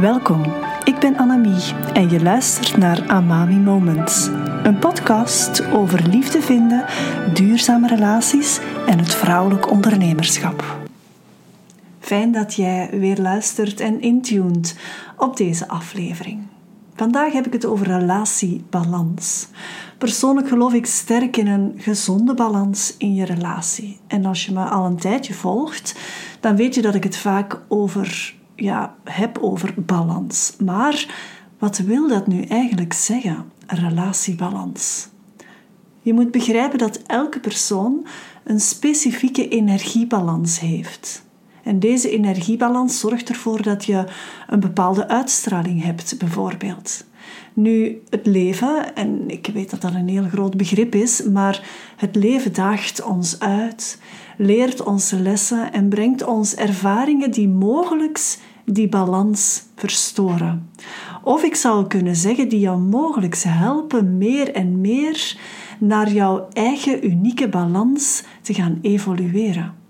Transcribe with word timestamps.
Welkom, 0.00 0.42
ik 0.84 0.98
ben 0.98 1.16
Annemie 1.16 1.74
en 1.92 2.10
je 2.10 2.22
luistert 2.22 2.76
naar 2.76 3.08
Amami 3.08 3.56
Moments. 3.56 4.26
Een 4.62 4.78
podcast 4.78 5.66
over 5.72 6.08
liefde 6.08 6.42
vinden, 6.42 6.84
duurzame 7.34 7.88
relaties 7.88 8.60
en 8.86 8.98
het 8.98 9.14
vrouwelijk 9.14 9.70
ondernemerschap. 9.70 10.64
Fijn 12.00 12.32
dat 12.32 12.54
jij 12.54 12.88
weer 12.92 13.18
luistert 13.18 13.80
en 13.80 14.00
intuned 14.00 14.78
op 15.16 15.36
deze 15.36 15.68
aflevering. 15.68 16.42
Vandaag 16.94 17.32
heb 17.32 17.46
ik 17.46 17.52
het 17.52 17.66
over 17.66 17.86
relatiebalans. 17.86 19.48
Persoonlijk 19.98 20.48
geloof 20.48 20.72
ik 20.72 20.86
sterk 20.86 21.36
in 21.36 21.46
een 21.46 21.74
gezonde 21.76 22.34
balans 22.34 22.94
in 22.98 23.14
je 23.14 23.24
relatie. 23.24 24.00
En 24.06 24.24
als 24.24 24.46
je 24.46 24.52
me 24.52 24.64
al 24.64 24.84
een 24.84 24.98
tijdje 24.98 25.34
volgt, 25.34 25.94
dan 26.40 26.56
weet 26.56 26.74
je 26.74 26.82
dat 26.82 26.94
ik 26.94 27.04
het 27.04 27.16
vaak 27.16 27.60
over 27.68 28.34
ja, 28.56 28.94
heb 29.04 29.38
over 29.38 29.74
balans. 29.76 30.56
Maar 30.64 31.14
wat 31.58 31.78
wil 31.78 32.08
dat 32.08 32.26
nu 32.26 32.42
eigenlijk 32.42 32.92
zeggen, 32.92 33.52
relatiebalans? 33.66 35.08
Je 36.02 36.14
moet 36.14 36.30
begrijpen 36.30 36.78
dat 36.78 36.96
elke 37.06 37.40
persoon 37.40 38.06
een 38.44 38.60
specifieke 38.60 39.48
energiebalans 39.48 40.60
heeft. 40.60 41.24
En 41.62 41.78
deze 41.78 42.10
energiebalans 42.10 43.00
zorgt 43.00 43.28
ervoor 43.28 43.62
dat 43.62 43.84
je 43.84 44.04
een 44.46 44.60
bepaalde 44.60 45.08
uitstraling 45.08 45.82
hebt, 45.82 46.18
bijvoorbeeld. 46.18 47.04
Nu, 47.52 48.02
het 48.10 48.26
leven, 48.26 48.94
en 48.94 49.22
ik 49.26 49.50
weet 49.52 49.70
dat 49.70 49.80
dat 49.80 49.94
een 49.94 50.08
heel 50.08 50.28
groot 50.28 50.56
begrip 50.56 50.94
is, 50.94 51.22
maar 51.22 51.62
het 51.96 52.16
leven 52.16 52.52
daagt 52.52 53.02
ons 53.02 53.40
uit, 53.40 53.98
leert 54.36 54.82
ons 54.82 55.10
lessen 55.10 55.72
en 55.72 55.88
brengt 55.88 56.24
ons 56.24 56.54
ervaringen 56.54 57.30
die 57.30 57.48
mogelijk 57.48 58.18
die 58.64 58.88
balans 58.88 59.62
verstoren. 59.74 60.70
Of 61.22 61.42
ik 61.42 61.54
zou 61.54 61.86
kunnen 61.86 62.16
zeggen 62.16 62.48
die 62.48 62.60
jou 62.60 62.78
mogelijk 62.78 63.36
helpen 63.36 64.18
meer 64.18 64.52
en 64.52 64.80
meer 64.80 65.36
naar 65.78 66.12
jouw 66.12 66.48
eigen 66.52 67.06
unieke 67.06 67.48
balans 67.48 68.22
te 68.42 68.54
gaan 68.54 68.78
evolueren. 68.82 69.83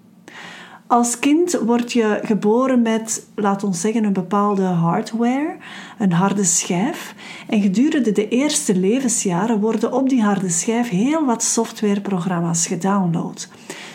Als 0.94 1.18
kind 1.18 1.52
word 1.52 1.92
je 1.92 2.20
geboren 2.22 2.82
met, 2.82 3.26
laat 3.34 3.64
ons 3.64 3.80
zeggen, 3.80 4.04
een 4.04 4.12
bepaalde 4.12 4.62
hardware, 4.62 5.56
een 5.98 6.12
harde 6.12 6.44
schijf. 6.44 7.14
En 7.48 7.60
gedurende 7.60 8.12
de 8.12 8.28
eerste 8.28 8.76
levensjaren 8.76 9.60
worden 9.60 9.92
op 9.92 10.08
die 10.08 10.22
harde 10.22 10.48
schijf 10.48 10.88
heel 10.88 11.24
wat 11.24 11.42
softwareprogramma's 11.42 12.66
gedownload. 12.66 13.48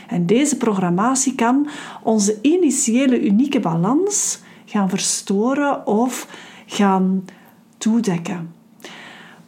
En 0.07 0.25
deze 0.25 0.57
programmatie 0.57 1.35
kan 1.35 1.67
onze 2.03 2.37
initiële 2.41 3.21
unieke 3.21 3.59
balans 3.59 4.39
gaan 4.65 4.89
verstoren 4.89 5.87
of 5.87 6.27
gaan 6.65 7.25
toedekken. 7.77 8.53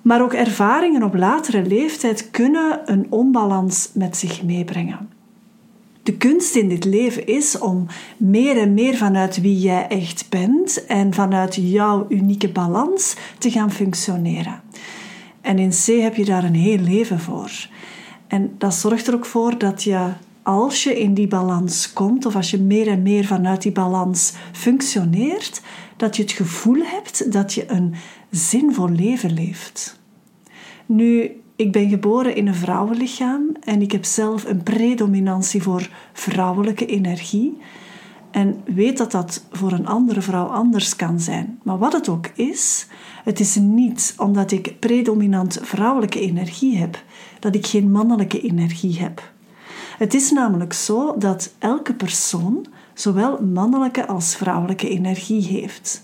Maar 0.01 0.21
ook 0.21 0.33
ervaringen 0.33 1.03
op 1.03 1.15
latere 1.15 1.65
leeftijd 1.65 2.31
kunnen 2.31 2.81
een 2.85 3.07
onbalans 3.09 3.89
met 3.93 4.17
zich 4.17 4.43
meebrengen. 4.43 5.20
De 6.03 6.17
kunst 6.17 6.55
in 6.55 6.69
dit 6.69 6.85
leven 6.85 7.27
is 7.27 7.57
om 7.57 7.87
meer 8.17 8.57
en 8.57 8.73
meer 8.73 8.95
vanuit 8.97 9.41
wie 9.41 9.59
jij 9.59 9.87
echt 9.87 10.29
bent 10.29 10.85
en 10.85 11.13
vanuit 11.13 11.55
jouw 11.55 12.05
unieke 12.09 12.49
balans 12.49 13.15
te 13.37 13.51
gaan 13.51 13.71
functioneren. 13.71 14.61
En 15.41 15.59
in 15.59 15.69
C 15.69 15.85
heb 15.85 16.15
je 16.15 16.25
daar 16.25 16.43
een 16.43 16.55
heel 16.55 16.77
leven 16.77 17.19
voor. 17.19 17.51
En 18.27 18.55
dat 18.57 18.73
zorgt 18.73 19.07
er 19.07 19.13
ook 19.13 19.25
voor 19.25 19.57
dat 19.57 19.83
je 19.83 20.09
als 20.43 20.83
je 20.83 20.99
in 20.99 21.13
die 21.13 21.27
balans 21.27 21.93
komt, 21.93 22.25
of 22.25 22.35
als 22.35 22.51
je 22.51 22.59
meer 22.59 22.87
en 22.87 23.01
meer 23.01 23.25
vanuit 23.25 23.61
die 23.61 23.71
balans 23.71 24.33
functioneert, 24.51 25.61
dat 25.97 26.15
je 26.15 26.21
het 26.21 26.31
gevoel 26.31 26.81
hebt 26.83 27.31
dat 27.31 27.53
je 27.53 27.71
een 27.71 27.95
zinvol 28.29 28.89
leven 28.89 29.33
leeft. 29.33 29.99
Nu, 30.85 31.41
ik 31.61 31.71
ben 31.71 31.89
geboren 31.89 32.35
in 32.35 32.47
een 32.47 32.55
vrouwenlichaam 32.55 33.51
en 33.63 33.81
ik 33.81 33.91
heb 33.91 34.05
zelf 34.05 34.45
een 34.45 34.63
predominantie 34.63 35.61
voor 35.61 35.89
vrouwelijke 36.13 36.85
energie. 36.85 37.57
En 38.31 38.61
weet 38.65 38.97
dat 38.97 39.11
dat 39.11 39.45
voor 39.51 39.71
een 39.71 39.87
andere 39.87 40.21
vrouw 40.21 40.45
anders 40.45 40.95
kan 40.95 41.19
zijn. 41.19 41.59
Maar 41.63 41.77
wat 41.77 41.93
het 41.93 42.09
ook 42.09 42.27
is, 42.27 42.87
het 43.23 43.39
is 43.39 43.55
niet 43.55 44.13
omdat 44.17 44.51
ik 44.51 44.79
predominant 44.79 45.59
vrouwelijke 45.61 46.19
energie 46.19 46.77
heb, 46.77 47.03
dat 47.39 47.55
ik 47.55 47.65
geen 47.65 47.91
mannelijke 47.91 48.41
energie 48.41 48.99
heb. 48.99 49.31
Het 49.97 50.13
is 50.13 50.31
namelijk 50.31 50.73
zo 50.73 51.17
dat 51.17 51.53
elke 51.59 51.93
persoon 51.93 52.65
zowel 52.93 53.41
mannelijke 53.43 54.07
als 54.07 54.35
vrouwelijke 54.35 54.89
energie 54.89 55.43
heeft. 55.43 56.03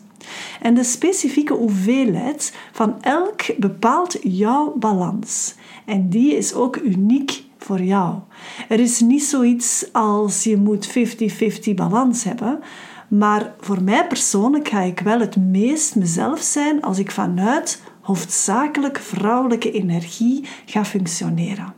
En 0.61 0.73
de 0.73 0.83
specifieke 0.83 1.53
hoeveelheid 1.53 2.55
van 2.71 3.01
elk 3.01 3.41
bepaalt 3.57 4.17
jouw 4.21 4.75
balans. 4.79 5.55
En 5.85 6.09
die 6.09 6.35
is 6.35 6.53
ook 6.53 6.75
uniek 6.75 7.43
voor 7.57 7.81
jou. 7.81 8.15
Er 8.69 8.79
is 8.79 8.99
niet 8.99 9.23
zoiets 9.23 9.85
als 9.91 10.43
je 10.43 10.57
moet 10.57 10.89
50-50 11.69 11.73
balans 11.75 12.23
hebben. 12.23 12.59
Maar 13.07 13.53
voor 13.59 13.83
mij 13.83 14.07
persoonlijk 14.07 14.67
ga 14.67 14.81
ik 14.81 14.99
wel 14.99 15.19
het 15.19 15.35
meest 15.35 15.95
mezelf 15.95 16.41
zijn 16.41 16.81
als 16.81 16.99
ik 16.99 17.11
vanuit 17.11 17.81
hoofdzakelijk 18.01 18.97
vrouwelijke 18.97 19.71
energie 19.71 20.45
ga 20.65 20.85
functioneren. 20.85 21.73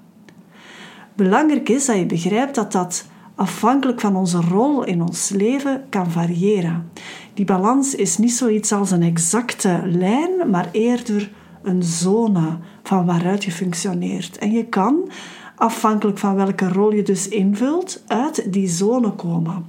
Belangrijk 1.15 1.69
is 1.69 1.85
dat 1.85 1.97
je 1.97 2.05
begrijpt 2.05 2.55
dat 2.55 2.71
dat 2.71 3.05
afhankelijk 3.39 3.99
van 3.99 4.15
onze 4.15 4.41
rol 4.41 4.83
in 4.83 5.01
ons 5.01 5.29
leven 5.29 5.83
kan 5.89 6.11
variëren. 6.11 6.91
Die 7.33 7.45
balans 7.45 7.95
is 7.95 8.17
niet 8.17 8.33
zoiets 8.33 8.71
als 8.71 8.91
een 8.91 9.01
exacte 9.01 9.81
lijn, 9.85 10.49
maar 10.49 10.69
eerder 10.71 11.31
een 11.63 11.83
zone 11.83 12.57
van 12.83 13.05
waaruit 13.05 13.43
je 13.43 13.51
functioneert. 13.51 14.37
En 14.37 14.51
je 14.51 14.65
kan, 14.65 15.09
afhankelijk 15.55 16.17
van 16.17 16.35
welke 16.35 16.67
rol 16.67 16.93
je 16.93 17.01
dus 17.01 17.27
invult, 17.27 18.03
uit 18.07 18.53
die 18.53 18.67
zone 18.67 19.11
komen. 19.11 19.65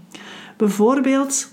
Bijvoorbeeld, 0.57 1.49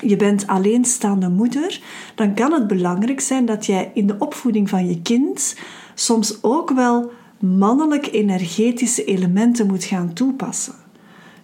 je 0.00 0.16
bent 0.16 0.46
alleenstaande 0.46 1.28
moeder, 1.28 1.80
dan 2.14 2.34
kan 2.34 2.52
het 2.52 2.66
belangrijk 2.66 3.20
zijn 3.20 3.46
dat 3.46 3.66
jij 3.66 3.90
in 3.94 4.06
de 4.06 4.16
opvoeding 4.18 4.68
van 4.68 4.88
je 4.88 5.02
kind 5.02 5.56
soms 5.94 6.38
ook 6.42 6.70
wel 6.70 7.10
mannelijke 7.40 8.10
energetische 8.10 9.04
elementen 9.04 9.66
moet 9.66 9.84
gaan 9.84 10.12
toepassen. 10.12 10.74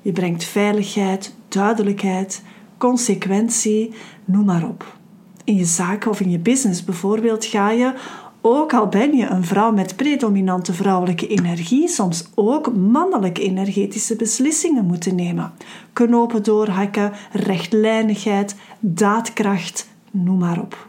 Je 0.04 0.12
brengt 0.12 0.44
veiligheid, 0.44 1.34
duidelijkheid, 1.48 2.42
consequentie, 2.78 3.92
noem 4.25 4.44
maar 4.44 4.69
op. 4.69 4.98
In 5.44 5.56
je 5.56 5.65
zaken 5.65 6.10
of 6.10 6.20
in 6.20 6.31
je 6.31 6.38
business 6.38 6.84
bijvoorbeeld 6.84 7.44
ga 7.44 7.70
je, 7.70 7.94
ook 8.41 8.75
al 8.75 8.88
ben 8.88 9.16
je 9.16 9.26
een 9.26 9.44
vrouw 9.44 9.72
met 9.72 9.97
predominante 9.97 10.72
vrouwelijke 10.72 11.26
energie, 11.26 11.88
soms 11.88 12.25
ook 12.34 12.75
mannelijke 12.76 13.43
energetische 13.43 14.16
beslissingen 14.16 14.84
moeten 14.84 15.14
nemen. 15.14 15.53
Knopen 15.93 16.43
doorhakken, 16.43 17.12
rechtlijnigheid, 17.32 18.56
daadkracht, 18.81 19.88
noem 20.10 20.38
maar 20.38 20.60
op. 20.60 20.88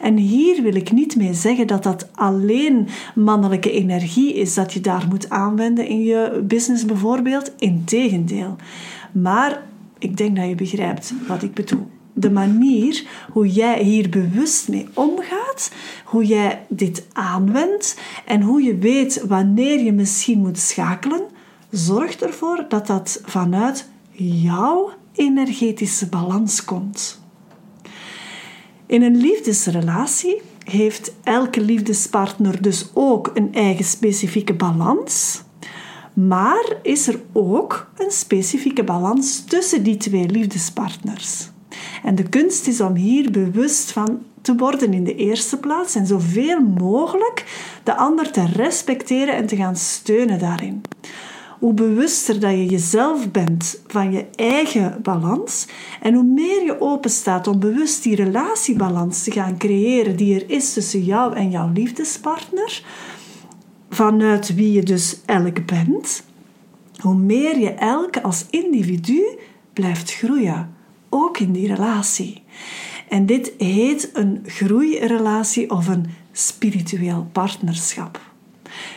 En 0.00 0.16
hier 0.16 0.62
wil 0.62 0.74
ik 0.74 0.92
niet 0.92 1.16
mee 1.16 1.34
zeggen 1.34 1.66
dat 1.66 1.82
dat 1.82 2.08
alleen 2.14 2.88
mannelijke 3.14 3.70
energie 3.70 4.34
is 4.34 4.54
dat 4.54 4.72
je 4.72 4.80
daar 4.80 5.06
moet 5.08 5.30
aanwenden 5.30 5.86
in 5.86 6.02
je 6.02 6.42
business 6.44 6.84
bijvoorbeeld. 6.84 7.52
Integendeel. 7.58 8.56
Maar 9.12 9.62
ik 9.98 10.16
denk 10.16 10.36
dat 10.36 10.48
je 10.48 10.54
begrijpt 10.54 11.14
wat 11.28 11.42
ik 11.42 11.54
bedoel. 11.54 11.86
De 12.12 12.30
manier 12.30 13.04
hoe 13.32 13.48
jij 13.48 13.82
hier 13.82 14.08
bewust 14.08 14.68
mee 14.68 14.86
omgaat, 14.94 15.70
hoe 16.04 16.26
jij 16.26 16.66
dit 16.68 17.06
aanwendt 17.12 18.00
en 18.24 18.42
hoe 18.42 18.62
je 18.62 18.78
weet 18.78 19.24
wanneer 19.26 19.84
je 19.84 19.92
misschien 19.92 20.38
moet 20.38 20.58
schakelen, 20.58 21.22
zorgt 21.70 22.22
ervoor 22.22 22.64
dat 22.68 22.86
dat 22.86 23.20
vanuit 23.24 23.88
jouw 24.16 24.90
energetische 25.12 26.08
balans 26.08 26.64
komt. 26.64 27.23
In 28.86 29.02
een 29.02 29.16
liefdesrelatie 29.16 30.42
heeft 30.64 31.12
elke 31.22 31.60
liefdespartner 31.60 32.62
dus 32.62 32.90
ook 32.94 33.30
een 33.34 33.54
eigen 33.54 33.84
specifieke 33.84 34.54
balans. 34.54 35.42
Maar 36.12 36.76
is 36.82 37.08
er 37.08 37.20
ook 37.32 37.90
een 37.96 38.10
specifieke 38.10 38.84
balans 38.84 39.44
tussen 39.44 39.82
die 39.82 39.96
twee 39.96 40.28
liefdespartners? 40.28 41.48
En 42.02 42.14
de 42.14 42.28
kunst 42.28 42.66
is 42.66 42.80
om 42.80 42.94
hier 42.94 43.30
bewust 43.30 43.92
van 43.92 44.22
te 44.40 44.54
worden 44.54 44.92
in 44.92 45.04
de 45.04 45.14
eerste 45.14 45.56
plaats 45.56 45.94
en 45.94 46.06
zoveel 46.06 46.60
mogelijk 46.60 47.44
de 47.84 47.96
ander 47.96 48.30
te 48.30 48.46
respecteren 48.46 49.34
en 49.34 49.46
te 49.46 49.56
gaan 49.56 49.76
steunen 49.76 50.38
daarin 50.38 50.82
hoe 51.64 51.74
bewuster 51.74 52.40
dat 52.40 52.50
je 52.50 52.66
jezelf 52.66 53.30
bent 53.30 53.80
van 53.86 54.12
je 54.12 54.26
eigen 54.34 54.98
balans 55.02 55.66
en 56.00 56.14
hoe 56.14 56.24
meer 56.24 56.64
je 56.64 56.80
open 56.80 57.10
staat 57.10 57.46
om 57.46 57.58
bewust 57.58 58.02
die 58.02 58.16
relatiebalans 58.16 59.22
te 59.22 59.30
gaan 59.30 59.58
creëren 59.58 60.16
die 60.16 60.34
er 60.34 60.50
is 60.50 60.72
tussen 60.72 61.04
jou 61.04 61.34
en 61.34 61.50
jouw 61.50 61.70
liefdespartner, 61.74 62.82
vanuit 63.90 64.54
wie 64.54 64.72
je 64.72 64.82
dus 64.82 65.20
elk 65.26 65.66
bent, 65.66 66.24
hoe 66.98 67.16
meer 67.16 67.58
je 67.58 67.70
elk 67.70 68.16
als 68.16 68.46
individu 68.50 69.38
blijft 69.72 70.14
groeien, 70.14 70.74
ook 71.08 71.38
in 71.38 71.52
die 71.52 71.74
relatie. 71.74 72.42
En 73.08 73.26
dit 73.26 73.52
heet 73.58 74.10
een 74.12 74.40
groeirelatie 74.46 75.70
of 75.70 75.88
een 75.88 76.06
spiritueel 76.32 77.26
partnerschap. 77.32 78.20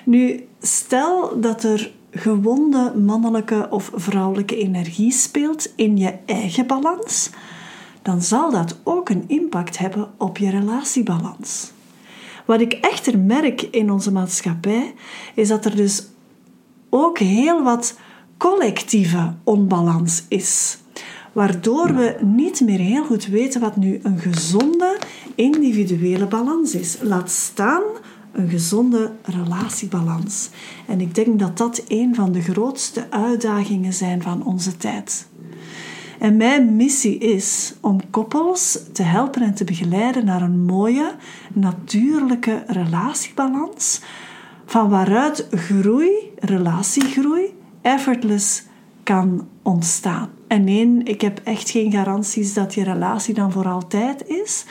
Nu, 0.05 0.45
stel 0.59 1.41
dat 1.41 1.63
er 1.63 1.95
gewonde 2.11 2.93
mannelijke 2.95 3.67
of 3.69 3.91
vrouwelijke 3.93 4.57
energie 4.57 5.11
speelt 5.11 5.73
in 5.75 5.97
je 5.97 6.13
eigen 6.25 6.67
balans, 6.67 7.29
dan 8.01 8.21
zal 8.21 8.51
dat 8.51 8.79
ook 8.83 9.09
een 9.09 9.23
impact 9.27 9.77
hebben 9.77 10.11
op 10.17 10.37
je 10.37 10.49
relatiebalans. 10.49 11.71
Wat 12.45 12.61
ik 12.61 12.73
echter 12.73 13.19
merk 13.19 13.61
in 13.61 13.91
onze 13.91 14.11
maatschappij 14.11 14.93
is 15.35 15.47
dat 15.47 15.65
er 15.65 15.75
dus 15.75 16.07
ook 16.89 17.19
heel 17.19 17.63
wat 17.63 17.99
collectieve 18.37 19.33
onbalans 19.43 20.23
is. 20.27 20.77
Waardoor 21.31 21.95
we 21.95 22.15
niet 22.21 22.61
meer 22.61 22.79
heel 22.79 23.05
goed 23.05 23.25
weten 23.25 23.61
wat 23.61 23.75
nu 23.75 23.99
een 24.03 24.19
gezonde 24.19 24.99
individuele 25.35 26.25
balans 26.25 26.75
is. 26.75 26.97
Laat 27.01 27.31
staan 27.31 27.83
een 28.31 28.49
gezonde 28.49 29.11
relatiebalans. 29.21 30.49
En 30.87 31.01
ik 31.01 31.15
denk 31.15 31.39
dat 31.39 31.57
dat 31.57 31.83
een 31.87 32.15
van 32.15 32.31
de 32.31 32.41
grootste 32.41 33.07
uitdagingen 33.09 33.93
zijn 33.93 34.21
van 34.21 34.45
onze 34.45 34.77
tijd. 34.77 35.27
En 36.19 36.37
mijn 36.37 36.75
missie 36.75 37.17
is 37.17 37.73
om 37.81 38.09
koppels 38.09 38.79
te 38.93 39.03
helpen 39.03 39.41
en 39.41 39.53
te 39.53 39.63
begeleiden 39.63 40.25
naar 40.25 40.41
een 40.41 40.65
mooie, 40.65 41.15
natuurlijke 41.53 42.63
relatiebalans, 42.67 44.01
van 44.65 44.89
waaruit 44.89 45.47
groei, 45.51 46.11
relatiegroei, 46.39 47.53
effortless 47.81 48.63
kan 49.03 49.47
ontstaan. 49.61 50.29
En 50.47 50.63
nee, 50.63 51.03
ik 51.03 51.21
heb 51.21 51.41
echt 51.43 51.69
geen 51.69 51.91
garanties 51.91 52.53
dat 52.53 52.73
je 52.73 52.83
relatie 52.83 53.33
dan 53.33 53.51
voor 53.51 53.67
altijd 53.67 54.27
is. 54.27 54.65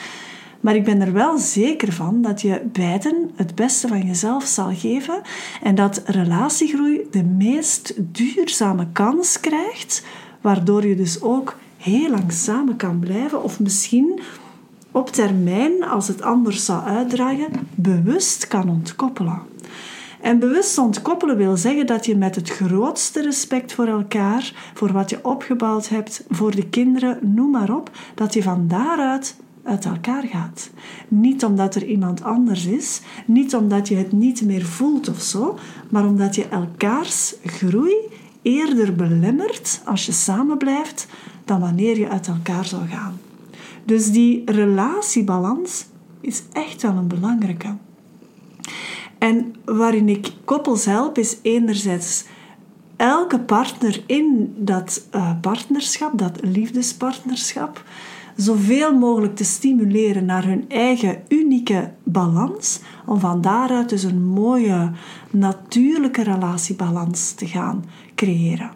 Maar 0.67 0.77
ik 0.77 0.85
ben 0.85 1.01
er 1.01 1.13
wel 1.13 1.39
zeker 1.39 1.93
van 1.93 2.23
dat 2.23 2.41
je 2.41 2.61
beiden 2.73 3.31
het 3.35 3.55
beste 3.55 3.89
van 3.89 4.07
jezelf 4.07 4.45
zal 4.45 4.75
geven 4.75 5.21
en 5.63 5.75
dat 5.75 6.03
relatiegroei 6.07 7.07
de 7.11 7.25
meest 7.25 7.95
duurzame 7.97 8.87
kans 8.93 9.41
krijgt, 9.41 10.05
waardoor 10.41 10.87
je 10.87 10.97
dus 10.97 11.23
ook 11.23 11.57
heel 11.77 12.11
lang 12.11 12.33
samen 12.33 12.77
kan 12.77 12.99
blijven 12.99 13.43
of 13.43 13.61
misschien 13.61 14.21
op 14.91 15.11
termijn, 15.11 15.85
als 15.85 16.09
het 16.09 16.23
anders 16.23 16.65
zou 16.65 16.85
uitdraaien, 16.85 17.51
bewust 17.75 18.47
kan 18.47 18.69
ontkoppelen. 18.69 19.41
En 20.21 20.39
bewust 20.39 20.79
ontkoppelen 20.79 21.37
wil 21.37 21.57
zeggen 21.57 21.87
dat 21.87 22.07
je 22.07 22.17
met 22.17 22.35
het 22.35 22.51
grootste 22.51 23.23
respect 23.23 23.73
voor 23.73 23.87
elkaar, 23.87 24.71
voor 24.75 24.93
wat 24.93 25.11
je 25.11 25.25
opgebouwd 25.25 25.89
hebt, 25.89 26.25
voor 26.29 26.55
de 26.55 26.69
kinderen, 26.69 27.19
noem 27.23 27.51
maar 27.51 27.77
op, 27.77 27.91
dat 28.15 28.35
je 28.35 28.43
van 28.43 28.69
daaruit 28.69 29.37
uit 29.67 29.85
elkaar 29.85 30.23
gaat. 30.23 30.71
Niet 31.09 31.45
omdat 31.45 31.75
er 31.75 31.87
iemand 31.87 32.23
anders 32.23 32.67
is, 32.67 33.01
niet 33.27 33.55
omdat 33.55 33.89
je 33.89 33.97
het 33.97 34.13
niet 34.13 34.43
meer 34.43 34.65
voelt 34.65 35.09
of 35.09 35.21
zo, 35.21 35.59
maar 35.91 36.07
omdat 36.07 36.35
je 36.35 36.49
elkaars 36.49 37.35
groei 37.45 37.95
eerder 38.43 38.95
belemmert 38.95 39.81
als 39.85 40.07
je 40.07 40.13
samen 40.13 40.59
blijft 40.59 41.07
dan 41.45 41.61
wanneer 41.61 41.99
je 41.99 42.09
uit 42.09 42.27
elkaar 42.27 42.65
zou 42.65 42.87
gaan. 42.89 43.21
Dus 43.85 44.11
die 44.11 44.51
relatiebalans 44.51 45.87
is 46.21 46.43
echt 46.53 46.83
wel 46.83 46.97
een 46.97 47.09
belangrijke. 47.09 47.77
En 49.19 49.55
waarin 49.65 50.09
ik 50.09 50.33
koppels 50.45 50.85
help, 50.85 51.19
is 51.19 51.37
enerzijds 51.43 52.25
elke 52.97 53.41
partner 53.41 54.03
in 54.07 54.55
dat 54.57 55.07
uh, 55.15 55.31
partnerschap, 55.41 56.19
dat 56.19 56.39
liefdespartnerschap, 56.43 57.85
zoveel 58.37 58.99
mogelijk 58.99 59.37
te 59.37 59.45
stimuleren 59.45 60.25
naar 60.25 60.45
hun 60.45 60.65
eigen 60.69 61.23
unieke 61.29 61.93
balans, 62.03 62.81
om 63.07 63.21
van 63.21 63.41
daaruit 63.41 63.89
dus 63.89 64.03
een 64.03 64.25
mooie, 64.25 64.91
natuurlijke 65.31 66.23
relatiebalans 66.23 67.33
te 67.33 67.47
gaan 67.47 67.85
creëren. 68.15 68.71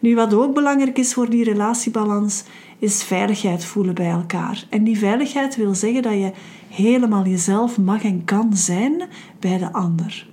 Nu, 0.00 0.14
wat 0.14 0.34
ook 0.34 0.54
belangrijk 0.54 0.98
is 0.98 1.14
voor 1.14 1.30
die 1.30 1.44
relatiebalans, 1.44 2.44
is 2.78 3.02
veiligheid 3.02 3.64
voelen 3.64 3.94
bij 3.94 4.10
elkaar. 4.10 4.66
En 4.68 4.84
die 4.84 4.98
veiligheid 4.98 5.56
wil 5.56 5.74
zeggen 5.74 6.02
dat 6.02 6.12
je 6.12 6.32
helemaal 6.68 7.24
jezelf 7.24 7.78
mag 7.78 8.04
en 8.04 8.24
kan 8.24 8.56
zijn 8.56 9.02
bij 9.40 9.58
de 9.58 9.72
ander. 9.72 10.31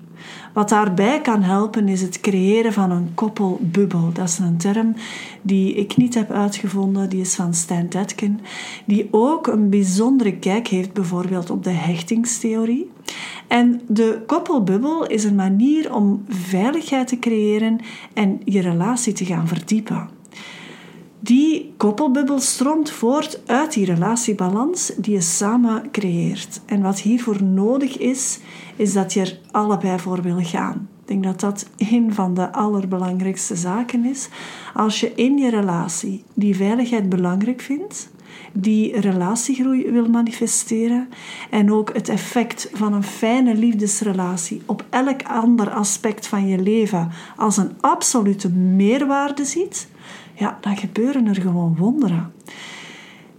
Wat 0.54 0.70
daarbij 0.70 1.22
kan 1.22 1.42
helpen 1.42 1.88
is 1.88 2.02
het 2.02 2.20
creëren 2.20 2.74
van 2.74 2.92
een 2.92 3.12
koppelbubbel. 3.14 4.10
Dat 4.14 4.28
is 4.28 4.40
een 4.40 4.58
term 4.58 4.96
die 5.42 5.74
ik 5.74 5.98
niet 5.98 6.14
heb 6.14 6.32
uitgevonden, 6.32 7.10
die 7.10 7.22
is 7.22 7.36
van 7.36 7.54
Stan 7.54 7.88
Tetkin, 7.88 8.40
die 8.86 9.08
ook 9.12 9.48
een 9.48 9.70
bijzondere 9.70 10.38
kijk 10.38 10.68
heeft 10.68 10.94
bijvoorbeeld 10.94 11.50
op 11.50 11.64
de 11.64 11.70
hechtingstheorie. 11.70 12.92
En 13.48 13.82
de 13.88 14.22
koppelbubbel 14.26 15.08
is 15.08 15.24
een 15.24 15.36
manier 15.36 15.94
om 15.94 16.24
veiligheid 16.28 17.08
te 17.08 17.20
creëren 17.20 17.80
en 18.14 18.42
je 18.46 18.62
relatie 18.62 19.14
te 19.14 19.26
gaan 19.26 19.48
verdiepen. 19.48 20.19
Die 21.22 21.74
koppelbubbel 21.78 22.40
stroomt 22.40 22.90
voort 22.90 23.42
uit 23.46 23.74
die 23.74 23.86
relatiebalans 23.86 24.92
die 24.98 25.14
je 25.14 25.22
samen 25.22 25.92
creëert. 25.92 26.62
En 26.66 26.82
wat 26.82 27.00
hiervoor 27.00 27.44
nodig 27.44 27.98
is, 27.98 28.40
is 28.76 28.94
dat 28.94 29.14
je 29.14 29.22
er 29.22 29.40
allebei 29.52 30.00
voor 30.00 30.22
wil 30.22 30.40
gaan. 30.42 30.90
Ik 31.02 31.08
denk 31.08 31.24
dat 31.24 31.40
dat 31.40 31.70
een 31.78 32.14
van 32.14 32.34
de 32.34 32.52
allerbelangrijkste 32.52 33.56
zaken 33.56 34.06
is. 34.06 34.30
Als 34.74 35.00
je 35.00 35.14
in 35.16 35.38
je 35.38 35.50
relatie 35.50 36.24
die 36.34 36.56
veiligheid 36.56 37.10
belangrijk 37.10 37.62
vindt, 37.62 38.10
die 38.54 39.00
relatiegroei 39.00 39.92
wil 39.92 40.10
manifesteren 40.10 41.10
en 41.50 41.74
ook 41.74 41.94
het 41.94 42.10
effect 42.10 42.70
van 42.74 42.94
een 42.94 43.04
fijne 43.04 43.56
liefdesrelatie 43.56 44.62
op 44.66 44.86
elk 44.90 45.24
ander 45.24 45.70
aspect 45.70 46.28
van 46.28 46.48
je 46.48 46.60
leven 46.60 47.12
als 47.36 47.58
een 47.58 47.72
absolute 47.80 48.50
meerwaarde 48.50 49.46
ziet, 49.46 49.88
ja, 50.40 50.58
dan 50.62 50.78
gebeuren 50.78 51.28
er 51.28 51.42
gewoon 51.42 51.76
wonderen. 51.76 52.32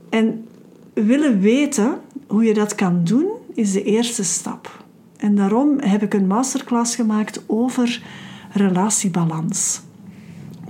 En 0.09 0.47
willen 0.95 1.41
weten 1.41 1.99
hoe 2.27 2.45
je 2.45 2.55
dat 2.55 2.75
kan 2.75 3.05
doen, 3.05 3.27
is 3.55 3.73
de 3.73 3.83
eerste 3.83 4.25
stap. 4.25 4.85
En 5.17 5.35
daarom 5.35 5.81
heb 5.81 6.03
ik 6.03 6.15
een 6.15 6.27
masterclass 6.27 6.95
gemaakt 6.95 7.43
over 7.47 8.03
relatiebalans. 8.53 9.81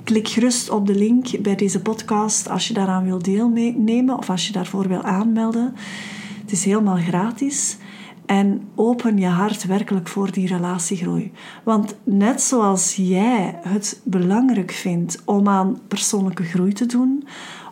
Klik 0.05 0.29
gerust 0.29 0.71
op 0.71 0.87
de 0.87 0.94
link 0.94 1.43
bij 1.43 1.56
deze 1.56 1.82
podcast 1.82 2.49
als 2.49 2.69
je 2.69 2.75
daaraan 2.75 3.05
wil 3.05 3.19
deelnemen 3.19 4.19
of 4.19 4.31
als 4.31 4.47
je 4.47 4.53
daarvoor 4.53 4.88
wil 4.88 5.03
aanmelden. 5.03 5.75
Het 6.41 6.53
is 6.53 6.64
helemaal 6.64 6.97
gratis. 6.97 7.76
En 8.31 8.69
open 8.75 9.19
je 9.19 9.27
hart 9.27 9.65
werkelijk 9.65 10.09
voor 10.09 10.33
die 10.33 10.47
relatiegroei. 10.47 11.33
Want 11.65 11.95
net 12.05 12.43
zoals 12.43 12.95
jij 12.97 13.59
het 13.63 14.01
belangrijk 14.05 14.71
vindt 14.71 15.23
om 15.25 15.49
aan 15.49 15.81
persoonlijke 15.89 16.43
groei 16.43 16.73
te 16.73 16.87
doen, 16.87 17.25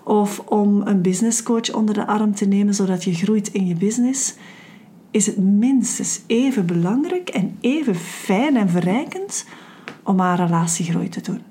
of 0.05 0.38
om 0.38 0.87
een 0.87 1.03
businesscoach 1.03 1.73
onder 1.75 1.95
de 1.95 2.07
arm 2.07 2.35
te 2.35 2.45
nemen 2.45 2.75
zodat 2.75 3.05
je 3.05 3.15
groeit 3.15 3.49
in 3.49 3.67
je 3.67 3.75
business, 3.75 4.35
is 5.11 5.27
het 5.27 5.38
minstens 5.38 6.21
even 6.27 6.67
belangrijk 6.67 7.29
en 7.29 7.57
even 7.61 7.95
fijn 7.95 8.57
en 8.57 8.69
verrijkend 8.69 9.47
om 10.03 10.21
aan 10.21 10.37
relatiegroei 10.37 11.09
te 11.09 11.21
doen. 11.21 11.43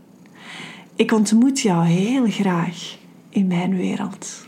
Ik 0.95 1.11
ontmoet 1.11 1.59
jou 1.59 1.85
heel 1.85 2.25
graag 2.25 2.97
in 3.29 3.47
mijn 3.47 3.75
wereld. 3.75 4.47